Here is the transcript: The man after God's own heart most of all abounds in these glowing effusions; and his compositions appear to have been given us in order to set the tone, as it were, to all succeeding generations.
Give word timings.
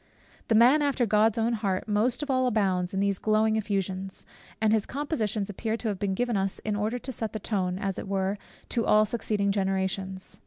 The 0.47 0.55
man 0.55 0.81
after 0.81 1.05
God's 1.05 1.37
own 1.37 1.53
heart 1.53 1.87
most 1.87 2.23
of 2.23 2.31
all 2.31 2.47
abounds 2.47 2.91
in 2.91 3.01
these 3.01 3.19
glowing 3.19 3.55
effusions; 3.55 4.25
and 4.59 4.73
his 4.73 4.87
compositions 4.87 5.47
appear 5.47 5.77
to 5.77 5.89
have 5.89 5.99
been 5.99 6.15
given 6.15 6.35
us 6.35 6.57
in 6.65 6.75
order 6.75 6.97
to 6.97 7.11
set 7.11 7.33
the 7.33 7.39
tone, 7.39 7.77
as 7.77 7.99
it 7.99 8.07
were, 8.07 8.39
to 8.69 8.83
all 8.83 9.05
succeeding 9.05 9.51
generations. 9.51 10.39